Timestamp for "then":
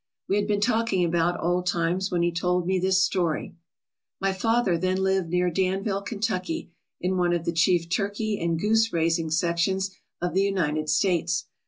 4.75-4.97